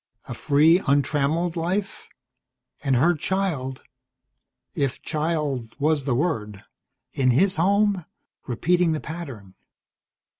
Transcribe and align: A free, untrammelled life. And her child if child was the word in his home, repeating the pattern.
A 0.27 0.33
free, 0.33 0.79
untrammelled 0.87 1.55
life. 1.55 2.09
And 2.83 2.95
her 2.95 3.13
child 3.13 3.83
if 4.73 4.99
child 5.03 5.75
was 5.77 6.05
the 6.05 6.15
word 6.15 6.63
in 7.13 7.29
his 7.29 7.57
home, 7.57 8.05
repeating 8.47 8.93
the 8.93 8.99
pattern. 8.99 9.53